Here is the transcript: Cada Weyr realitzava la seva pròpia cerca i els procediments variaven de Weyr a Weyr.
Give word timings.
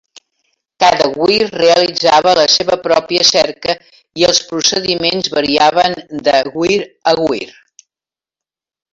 Cada 0.83 1.07
Weyr 1.17 1.49
realitzava 1.61 2.31
la 2.39 2.45
seva 2.53 2.77
pròpia 2.87 3.27
cerca 3.31 3.75
i 4.21 4.25
els 4.29 4.39
procediments 4.53 5.29
variaven 5.35 5.97
de 6.29 6.37
Weyr 6.63 6.79
a 7.13 7.15
Weyr. 7.25 7.53